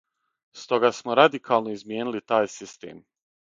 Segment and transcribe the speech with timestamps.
[0.61, 3.07] Стога смо радикално измијенили тај систем.